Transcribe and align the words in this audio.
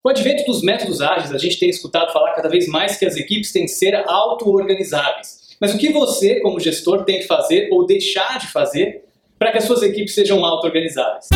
Com 0.00 0.10
o 0.10 0.12
advento 0.12 0.44
dos 0.44 0.62
métodos 0.62 1.00
ágeis, 1.00 1.32
a 1.32 1.38
gente 1.38 1.58
tem 1.58 1.68
escutado 1.68 2.12
falar 2.12 2.32
cada 2.32 2.48
vez 2.48 2.68
mais 2.68 2.96
que 2.96 3.04
as 3.04 3.16
equipes 3.16 3.50
têm 3.50 3.64
que 3.64 3.72
ser 3.72 3.96
auto-organizáveis. 4.06 5.56
Mas 5.60 5.74
o 5.74 5.78
que 5.78 5.92
você, 5.92 6.38
como 6.38 6.60
gestor, 6.60 7.04
tem 7.04 7.18
que 7.18 7.26
fazer 7.26 7.68
ou 7.72 7.84
deixar 7.84 8.38
de 8.38 8.46
fazer 8.46 9.04
para 9.36 9.50
que 9.50 9.58
as 9.58 9.64
suas 9.64 9.82
equipes 9.82 10.14
sejam 10.14 10.44
auto-organizáveis? 10.44 11.26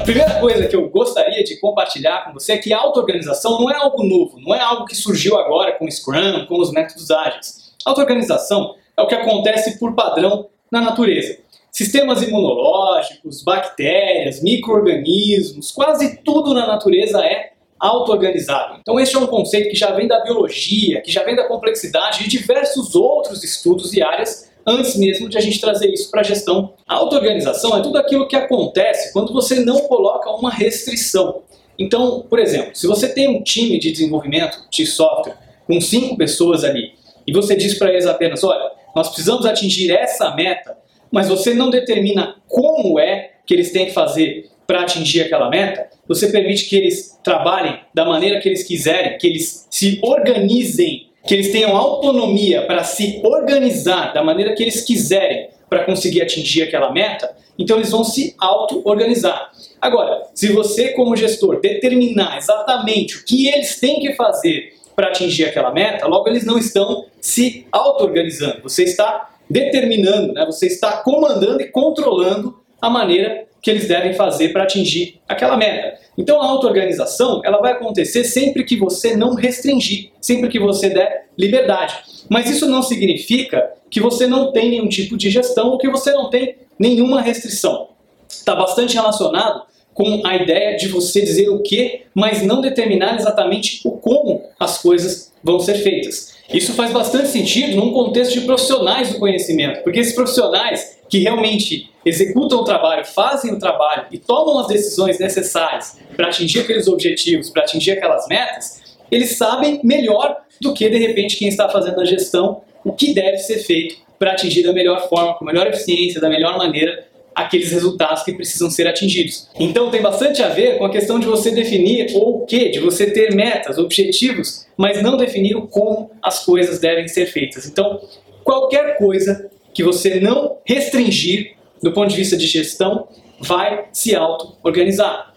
A 0.00 0.04
primeira 0.04 0.38
coisa 0.38 0.68
que 0.68 0.76
eu 0.76 0.88
gostaria 0.88 1.42
de 1.42 1.58
compartilhar 1.58 2.24
com 2.24 2.34
você 2.34 2.52
é 2.52 2.58
que 2.58 2.72
auto-organização 2.72 3.58
não 3.58 3.68
é 3.68 3.74
algo 3.74 4.04
novo, 4.04 4.38
não 4.38 4.54
é 4.54 4.60
algo 4.60 4.84
que 4.84 4.94
surgiu 4.94 5.36
agora 5.36 5.72
com 5.72 5.86
o 5.86 5.90
Scrum, 5.90 6.46
com 6.46 6.60
os 6.60 6.70
métodos 6.70 7.10
ágeis. 7.10 7.72
Auto-organização 7.84 8.76
é 8.96 9.02
o 9.02 9.08
que 9.08 9.16
acontece 9.16 9.76
por 9.76 9.96
padrão 9.96 10.48
na 10.70 10.80
natureza. 10.80 11.47
Sistemas 11.70 12.22
imunológicos, 12.22 13.42
bactérias, 13.42 14.42
micro-organismos, 14.42 15.70
quase 15.70 16.18
tudo 16.24 16.54
na 16.54 16.66
natureza 16.66 17.24
é 17.24 17.52
auto-organizado. 17.78 18.78
Então 18.80 18.98
este 18.98 19.14
é 19.16 19.18
um 19.18 19.26
conceito 19.26 19.70
que 19.70 19.76
já 19.76 19.92
vem 19.92 20.08
da 20.08 20.20
biologia, 20.20 21.00
que 21.00 21.12
já 21.12 21.22
vem 21.22 21.36
da 21.36 21.46
complexidade 21.46 22.24
de 22.24 22.28
diversos 22.28 22.94
outros 22.94 23.44
estudos 23.44 23.92
e 23.92 24.02
áreas 24.02 24.50
antes 24.66 24.96
mesmo 24.96 25.28
de 25.28 25.38
a 25.38 25.40
gente 25.40 25.60
trazer 25.60 25.92
isso 25.92 26.10
para 26.10 26.20
a 26.20 26.24
gestão. 26.24 26.74
A 26.86 26.96
auto-organização 26.96 27.76
é 27.76 27.82
tudo 27.82 27.96
aquilo 27.98 28.28
que 28.28 28.36
acontece 28.36 29.12
quando 29.12 29.32
você 29.32 29.60
não 29.60 29.80
coloca 29.80 30.30
uma 30.30 30.50
restrição. 30.50 31.42
Então, 31.78 32.26
por 32.28 32.38
exemplo, 32.38 32.74
se 32.74 32.86
você 32.86 33.08
tem 33.08 33.28
um 33.28 33.42
time 33.42 33.78
de 33.78 33.92
desenvolvimento 33.92 34.58
de 34.70 34.84
software 34.84 35.36
com 35.66 35.80
cinco 35.80 36.16
pessoas 36.16 36.64
ali 36.64 36.92
e 37.26 37.32
você 37.32 37.54
diz 37.54 37.78
para 37.78 37.90
eles 37.90 38.06
apenas, 38.06 38.42
olha, 38.42 38.72
nós 38.94 39.08
precisamos 39.08 39.46
atingir 39.46 39.92
essa 39.92 40.34
meta 40.34 40.76
mas 41.10 41.28
você 41.28 41.54
não 41.54 41.70
determina 41.70 42.36
como 42.46 42.98
é 42.98 43.30
que 43.46 43.54
eles 43.54 43.72
têm 43.72 43.86
que 43.86 43.92
fazer 43.92 44.50
para 44.66 44.82
atingir 44.82 45.22
aquela 45.22 45.48
meta, 45.48 45.88
você 46.06 46.28
permite 46.28 46.68
que 46.68 46.76
eles 46.76 47.18
trabalhem 47.24 47.80
da 47.94 48.04
maneira 48.04 48.38
que 48.38 48.48
eles 48.48 48.62
quiserem, 48.62 49.16
que 49.16 49.26
eles 49.26 49.66
se 49.70 49.98
organizem, 50.02 51.08
que 51.26 51.34
eles 51.34 51.50
tenham 51.50 51.76
autonomia 51.76 52.62
para 52.62 52.84
se 52.84 53.20
organizar 53.24 54.12
da 54.12 54.22
maneira 54.22 54.54
que 54.54 54.62
eles 54.62 54.82
quiserem 54.82 55.48
para 55.68 55.84
conseguir 55.84 56.22
atingir 56.22 56.62
aquela 56.62 56.92
meta, 56.92 57.34
então 57.58 57.76
eles 57.76 57.90
vão 57.90 58.04
se 58.04 58.34
auto-organizar. 58.38 59.50
Agora, 59.80 60.22
se 60.34 60.52
você, 60.52 60.88
como 60.88 61.16
gestor, 61.16 61.60
determinar 61.60 62.36
exatamente 62.36 63.16
o 63.16 63.24
que 63.24 63.48
eles 63.48 63.78
têm 63.80 64.00
que 64.00 64.14
fazer 64.14 64.74
para 64.94 65.08
atingir 65.08 65.44
aquela 65.44 65.72
meta, 65.72 66.06
logo 66.06 66.28
eles 66.28 66.44
não 66.44 66.58
estão 66.58 67.06
se 67.20 67.66
auto-organizando. 67.70 68.62
Você 68.62 68.84
está 68.84 69.30
determinando, 69.48 70.32
né? 70.32 70.44
você 70.44 70.66
está 70.66 70.98
comandando 70.98 71.62
e 71.62 71.70
controlando 71.70 72.60
a 72.80 72.90
maneira 72.90 73.46
que 73.60 73.70
eles 73.70 73.88
devem 73.88 74.14
fazer 74.14 74.50
para 74.50 74.62
atingir 74.62 75.20
aquela 75.28 75.56
meta. 75.56 75.98
Então 76.16 76.40
a 76.40 76.46
auto-organização 76.46 77.40
ela 77.44 77.58
vai 77.58 77.72
acontecer 77.72 78.24
sempre 78.24 78.64
que 78.64 78.76
você 78.76 79.16
não 79.16 79.34
restringir, 79.34 80.10
sempre 80.20 80.48
que 80.48 80.58
você 80.58 80.90
der 80.90 81.28
liberdade. 81.36 81.94
Mas 82.28 82.48
isso 82.48 82.66
não 82.66 82.82
significa 82.82 83.70
que 83.90 84.00
você 84.00 84.26
não 84.26 84.52
tem 84.52 84.70
nenhum 84.70 84.88
tipo 84.88 85.16
de 85.16 85.30
gestão 85.30 85.70
ou 85.70 85.78
que 85.78 85.88
você 85.88 86.12
não 86.12 86.30
tem 86.30 86.56
nenhuma 86.78 87.20
restrição. 87.20 87.88
Está 88.28 88.54
bastante 88.54 88.94
relacionado 88.94 89.62
com 89.94 90.22
a 90.24 90.36
ideia 90.36 90.76
de 90.76 90.86
você 90.86 91.20
dizer 91.20 91.48
o 91.48 91.60
que, 91.60 92.02
mas 92.14 92.42
não 92.42 92.60
determinar 92.60 93.16
exatamente 93.16 93.80
o 93.84 93.92
como 93.92 94.44
as 94.60 94.80
coisas 94.80 95.27
vão 95.42 95.60
ser 95.60 95.74
feitas. 95.74 96.36
Isso 96.52 96.72
faz 96.72 96.92
bastante 96.92 97.28
sentido 97.28 97.76
num 97.76 97.92
contexto 97.92 98.32
de 98.32 98.40
profissionais 98.42 99.12
do 99.12 99.18
conhecimento, 99.18 99.82
porque 99.82 99.98
esses 100.00 100.14
profissionais 100.14 100.98
que 101.08 101.18
realmente 101.18 101.90
executam 102.04 102.60
o 102.60 102.64
trabalho, 102.64 103.04
fazem 103.04 103.52
o 103.52 103.58
trabalho 103.58 104.06
e 104.10 104.18
tomam 104.18 104.58
as 104.58 104.66
decisões 104.66 105.18
necessárias 105.18 105.98
para 106.16 106.28
atingir 106.28 106.60
aqueles 106.60 106.88
objetivos, 106.88 107.50
para 107.50 107.62
atingir 107.62 107.92
aquelas 107.92 108.26
metas, 108.28 108.80
eles 109.10 109.36
sabem 109.36 109.80
melhor 109.84 110.38
do 110.60 110.72
que 110.72 110.88
de 110.88 110.98
repente 110.98 111.36
quem 111.36 111.48
está 111.48 111.68
fazendo 111.68 112.00
a 112.00 112.04
gestão 112.04 112.62
o 112.84 112.92
que 112.92 113.12
deve 113.12 113.38
ser 113.38 113.58
feito 113.58 113.96
para 114.18 114.32
atingir 114.32 114.62
da 114.62 114.72
melhor 114.72 115.08
forma, 115.08 115.34
com 115.34 115.44
melhor 115.44 115.66
eficiência, 115.66 116.20
da 116.20 116.28
melhor 116.28 116.56
maneira 116.56 117.06
aqueles 117.48 117.72
resultados 117.72 118.22
que 118.22 118.32
precisam 118.32 118.70
ser 118.70 118.86
atingidos. 118.86 119.48
Então 119.58 119.90
tem 119.90 120.02
bastante 120.02 120.42
a 120.42 120.48
ver 120.48 120.78
com 120.78 120.84
a 120.84 120.90
questão 120.90 121.18
de 121.18 121.26
você 121.26 121.50
definir 121.50 122.14
o 122.14 122.44
que, 122.44 122.68
de 122.68 122.78
você 122.78 123.10
ter 123.10 123.34
metas, 123.34 123.78
objetivos, 123.78 124.66
mas 124.76 125.02
não 125.02 125.16
definir 125.16 125.56
o 125.56 125.66
como 125.66 126.10
as 126.22 126.44
coisas 126.44 126.78
devem 126.78 127.08
ser 127.08 127.26
feitas. 127.26 127.66
Então, 127.66 128.00
qualquer 128.44 128.98
coisa 128.98 129.50
que 129.72 129.82
você 129.82 130.20
não 130.20 130.58
restringir 130.64 131.54
do 131.82 131.92
ponto 131.92 132.10
de 132.10 132.16
vista 132.16 132.36
de 132.36 132.46
gestão 132.46 133.08
vai 133.40 133.86
se 133.92 134.14
auto-organizar. 134.14 135.34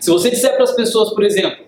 Se 0.00 0.10
você 0.10 0.30
disser 0.30 0.54
para 0.54 0.64
as 0.64 0.74
pessoas, 0.74 1.10
por 1.10 1.22
exemplo, 1.22 1.64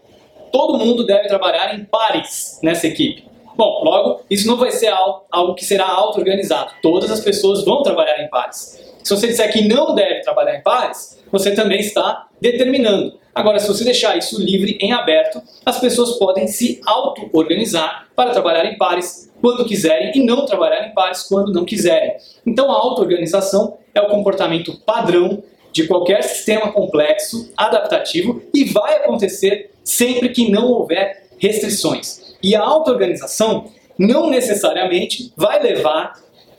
todo 0.51 0.79
mundo 0.79 1.07
deve 1.07 1.29
trabalhar 1.29 1.79
em 1.79 1.85
pares 1.85 2.59
nessa 2.63 2.87
equipe. 2.87 3.25
Bom, 3.57 3.83
logo, 3.85 4.21
isso 4.29 4.47
não 4.47 4.57
vai 4.57 4.71
ser 4.71 4.93
algo 5.31 5.55
que 5.55 5.65
será 5.65 5.87
auto-organizado. 5.87 6.73
Todas 6.83 7.11
as 7.11 7.21
pessoas 7.21 7.65
vão 7.65 7.83
trabalhar 7.83 8.21
em 8.23 8.29
pares. 8.29 8.83
Se 9.03 9.15
você 9.15 9.29
disser 9.29 9.53
que 9.53 9.69
não 9.69 9.95
deve 9.95 10.21
trabalhar 10.21 10.57
em 10.57 10.63
pares, 10.63 11.23
você 11.31 11.55
também 11.55 11.81
está 11.81 12.27
determinando. 12.41 13.19
Agora, 13.35 13.59
se 13.59 13.67
você 13.67 13.85
deixar 13.85 14.17
isso 14.17 14.41
livre, 14.41 14.79
em 14.81 14.93
aberto, 14.93 15.43
as 15.67 15.79
pessoas 15.81 16.19
podem 16.19 16.47
se 16.47 16.81
auto-organizar 16.87 18.09
para 18.15 18.31
trabalhar 18.31 18.65
em 18.65 18.79
pares 18.79 19.31
quando 19.41 19.65
quiserem 19.65 20.13
e 20.15 20.25
não 20.25 20.47
trabalhar 20.47 20.87
em 20.87 20.95
pares 20.95 21.25
quando 21.25 21.53
não 21.53 21.65
quiserem. 21.65 22.15
Então, 22.47 22.71
a 22.71 22.75
auto-organização 22.75 23.77
é 23.95 24.01
o 24.01 24.09
comportamento 24.09 24.81
padrão 24.87 25.43
de 25.73 25.87
qualquer 25.89 26.23
sistema 26.23 26.73
complexo, 26.73 27.53
adaptativo 27.57 28.41
e 28.55 28.65
vai 28.65 28.99
acontecer 28.99 29.73
sempre 29.83 30.29
que 30.29 30.49
não 30.51 30.69
houver 30.69 31.27
restrições. 31.37 32.34
E 32.45 32.55
a 32.55 32.61
auto-organização 32.61 33.65
não 33.99 34.29
necessariamente 34.29 35.33
vai 35.35 35.63
levar 35.63 36.13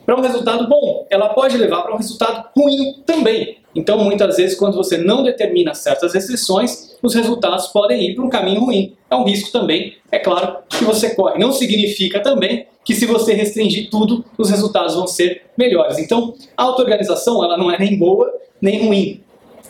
para 0.03 0.15
um 0.15 0.21
resultado 0.21 0.67
bom, 0.67 1.05
ela 1.11 1.29
pode 1.29 1.57
levar 1.57 1.83
para 1.83 1.93
um 1.93 1.97
resultado 1.97 2.49
ruim 2.57 3.03
também. 3.05 3.57
Então, 3.75 3.99
muitas 3.99 4.37
vezes, 4.37 4.57
quando 4.57 4.75
você 4.75 4.97
não 4.97 5.21
determina 5.21 5.75
certas 5.75 6.15
restrições, 6.15 6.95
os 7.03 7.13
resultados 7.13 7.67
podem 7.67 8.01
ir 8.01 8.15
para 8.15 8.23
um 8.23 8.29
caminho 8.29 8.61
ruim. 8.61 8.95
É 9.11 9.15
um 9.15 9.25
risco 9.25 9.51
também, 9.51 9.93
é 10.11 10.17
claro, 10.17 10.57
que 10.67 10.83
você 10.83 11.13
corre. 11.13 11.37
Não 11.37 11.51
significa 11.51 12.19
também 12.19 12.65
que 12.83 12.95
se 12.95 13.05
você 13.05 13.33
restringir 13.33 13.89
tudo, 13.91 14.25
os 14.39 14.49
resultados 14.49 14.95
vão 14.95 15.05
ser 15.05 15.43
melhores. 15.55 15.99
Então, 15.99 16.33
a 16.57 16.63
auto-organização 16.63 17.43
ela 17.43 17.57
não 17.57 17.69
é 17.69 17.77
nem 17.77 17.95
boa 17.97 18.33
nem 18.59 18.87
ruim. 18.87 19.21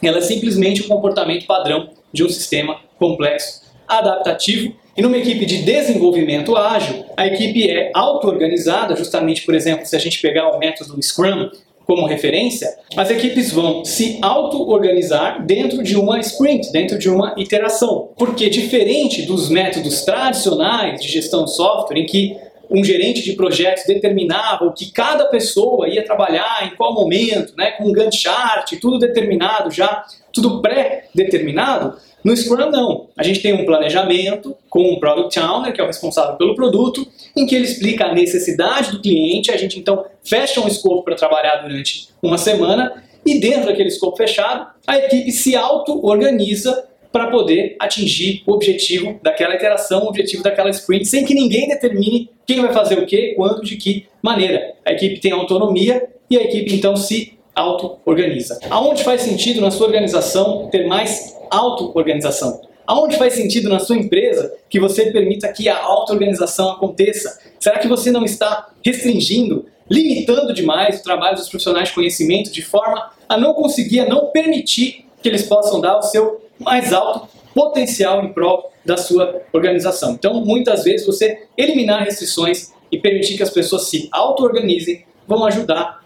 Ela 0.01 0.19
é 0.19 0.21
simplesmente 0.21 0.81
o 0.81 0.85
um 0.85 0.87
comportamento 0.87 1.45
padrão 1.45 1.89
de 2.13 2.23
um 2.23 2.29
sistema 2.29 2.79
complexo, 2.97 3.64
adaptativo 3.87 4.73
e 4.97 5.01
numa 5.01 5.17
equipe 5.17 5.45
de 5.45 5.63
desenvolvimento 5.63 6.55
ágil, 6.55 7.03
a 7.17 7.27
equipe 7.27 7.69
é 7.69 7.91
auto-organizada, 7.93 8.95
justamente, 8.95 9.41
por 9.41 9.53
exemplo, 9.53 9.85
se 9.85 9.95
a 9.95 9.99
gente 9.99 10.21
pegar 10.21 10.49
o 10.51 10.57
método 10.57 11.01
Scrum 11.01 11.49
como 11.85 12.07
referência, 12.07 12.67
as 12.95 13.11
equipes 13.11 13.51
vão 13.51 13.83
se 13.83 14.17
auto-organizar 14.21 15.45
dentro 15.45 15.83
de 15.83 15.97
uma 15.97 16.19
sprint, 16.19 16.71
dentro 16.71 16.97
de 16.97 17.09
uma 17.09 17.35
iteração. 17.37 18.09
Porque 18.17 18.49
diferente 18.49 19.23
dos 19.23 19.49
métodos 19.49 20.01
tradicionais 20.03 21.01
de 21.01 21.09
gestão 21.09 21.45
de 21.45 21.53
software, 21.53 21.99
em 21.99 22.05
que 22.05 22.37
um 22.69 22.83
gerente 22.83 23.21
de 23.21 23.33
projetos 23.33 23.83
determinava 23.85 24.65
o 24.65 24.73
que 24.73 24.91
cada 24.91 25.25
pessoa 25.25 25.87
ia 25.87 26.03
trabalhar, 26.03 26.65
em 26.65 26.75
qual 26.75 26.93
momento, 26.93 27.53
né, 27.55 27.71
com 27.71 27.83
um 27.83 27.91
Gantt 27.91 28.17
chart, 28.17 28.73
tudo 28.81 28.97
determinado 28.97 29.69
já, 29.69 30.03
tudo 30.33 30.61
pré-determinado, 30.61 31.97
no 32.25 32.35
Scrum 32.35 32.71
não. 32.71 33.07
A 33.15 33.21
gente 33.21 33.39
tem 33.39 33.53
um 33.53 33.65
planejamento 33.65 34.57
com 34.67 34.91
um 34.91 34.99
Product 34.99 35.39
Owner, 35.39 35.71
que 35.71 35.79
é 35.79 35.83
o 35.83 35.87
responsável 35.87 36.35
pelo 36.37 36.55
produto, 36.55 37.07
em 37.37 37.45
que 37.45 37.53
ele 37.53 37.65
explica 37.65 38.05
a 38.05 38.13
necessidade 38.15 38.91
do 38.91 38.99
cliente, 38.99 39.51
a 39.51 39.57
gente 39.57 39.77
então 39.77 40.03
fecha 40.23 40.59
um 40.59 40.67
escopo 40.67 41.03
para 41.03 41.15
trabalhar 41.15 41.57
durante 41.57 42.09
uma 42.23 42.39
semana 42.39 43.03
e 43.23 43.39
dentro 43.39 43.67
daquele 43.67 43.89
escopo 43.89 44.17
fechado, 44.17 44.67
a 44.87 44.97
equipe 44.97 45.31
se 45.31 45.55
auto-organiza 45.55 46.87
para 47.11 47.27
poder 47.27 47.75
atingir 47.79 48.41
o 48.45 48.53
objetivo 48.53 49.19
daquela 49.21 49.53
iteração, 49.53 50.03
o 50.03 50.07
objetivo 50.07 50.41
daquela 50.41 50.71
sprint, 50.71 51.05
sem 51.05 51.23
que 51.23 51.35
ninguém 51.35 51.67
determine 51.67 52.29
quem 52.45 52.59
vai 52.59 52.73
fazer 52.73 52.97
o 52.97 53.05
quê, 53.05 53.33
quando, 53.37 53.61
de 53.61 53.77
que 53.77 54.07
maneira. 54.21 54.73
A 54.83 54.91
equipe 54.91 55.19
tem 55.19 55.31
autonomia 55.31 56.09
e 56.29 56.37
a 56.37 56.41
equipe 56.41 56.73
então 56.73 56.95
se 56.95 57.34
auto-organiza. 57.55 58.59
Aonde 58.69 59.03
faz 59.03 59.21
sentido 59.21 59.61
na 59.61 59.71
sua 59.71 59.87
organização 59.87 60.67
ter 60.69 60.85
mais 60.85 61.35
auto-organização. 61.49 62.61
Aonde 62.85 63.17
faz 63.17 63.33
sentido 63.33 63.69
na 63.69 63.79
sua 63.79 63.95
empresa 63.95 64.53
que 64.69 64.79
você 64.79 65.11
permita 65.11 65.51
que 65.51 65.67
a 65.69 65.81
auto-organização 65.81 66.71
aconteça? 66.71 67.39
Será 67.59 67.79
que 67.79 67.87
você 67.87 68.11
não 68.11 68.23
está 68.23 68.69
restringindo, 68.83 69.65
limitando 69.89 70.53
demais 70.53 70.99
o 70.99 71.03
trabalho 71.03 71.35
dos 71.35 71.49
profissionais 71.49 71.89
de 71.89 71.95
conhecimento 71.95 72.51
de 72.51 72.61
forma 72.61 73.11
a 73.27 73.37
não 73.37 73.53
conseguir, 73.53 74.01
a 74.01 74.09
não 74.09 74.27
permitir 74.27 75.05
que 75.21 75.29
eles 75.29 75.43
possam 75.43 75.81
dar 75.81 75.97
o 75.97 76.03
seu 76.03 76.41
mais 76.59 76.93
alto 76.93 77.27
potencial 77.55 78.23
em 78.23 78.33
prol 78.33 78.71
da 78.85 78.97
sua 78.97 79.41
organização? 79.51 80.11
Então, 80.11 80.45
muitas 80.45 80.83
vezes, 80.83 81.07
você 81.07 81.47
eliminar 81.57 82.03
restrições 82.03 82.71
e 82.91 82.99
permitir 82.99 83.35
que 83.35 83.43
as 83.43 83.49
pessoas 83.49 83.89
se 83.89 84.07
auto-organizem 84.11 85.05
vão 85.27 85.43
ajudar 85.45 86.04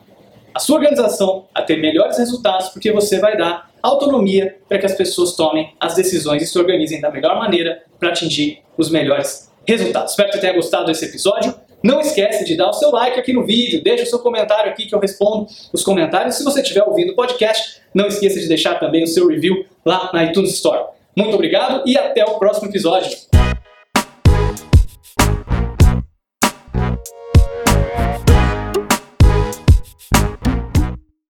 a 0.53 0.59
sua 0.59 0.77
organização 0.77 1.45
a 1.53 1.61
ter 1.61 1.77
melhores 1.77 2.17
resultados, 2.17 2.69
porque 2.69 2.91
você 2.91 3.19
vai 3.19 3.37
dar 3.37 3.69
autonomia 3.81 4.57
para 4.67 4.77
que 4.77 4.85
as 4.85 4.93
pessoas 4.93 5.35
tomem 5.35 5.73
as 5.79 5.95
decisões 5.95 6.43
e 6.43 6.47
se 6.47 6.57
organizem 6.57 6.99
da 6.99 7.09
melhor 7.09 7.37
maneira 7.37 7.83
para 7.99 8.09
atingir 8.09 8.61
os 8.77 8.89
melhores 8.89 9.51
resultados. 9.65 10.11
Espero 10.11 10.29
que 10.29 10.35
você 10.35 10.41
tenha 10.41 10.53
gostado 10.53 10.85
desse 10.85 11.05
episódio. 11.05 11.53
Não 11.81 12.01
esquece 12.01 12.43
de 12.43 12.57
dar 12.57 12.69
o 12.69 12.73
seu 12.73 12.91
like 12.91 13.17
aqui 13.19 13.31
no 13.31 13.45
vídeo, 13.45 13.81
deixa 13.81 14.03
o 14.03 14.07
seu 14.07 14.19
comentário 14.19 14.69
aqui 14.69 14.85
que 14.85 14.93
eu 14.93 14.99
respondo 14.99 15.47
os 15.71 15.81
comentários. 15.81 16.35
Se 16.35 16.43
você 16.43 16.61
estiver 16.61 16.83
ouvindo 16.83 17.13
o 17.13 17.15
podcast, 17.15 17.81
não 17.93 18.07
esqueça 18.07 18.39
de 18.39 18.47
deixar 18.47 18.79
também 18.79 19.03
o 19.03 19.07
seu 19.07 19.27
review 19.27 19.65
lá 19.85 20.09
na 20.13 20.25
iTunes 20.25 20.53
Store. 20.55 20.83
Muito 21.15 21.33
obrigado 21.33 21.83
e 21.85 21.97
até 21.97 22.23
o 22.25 22.37
próximo 22.37 22.69
episódio. 22.69 23.28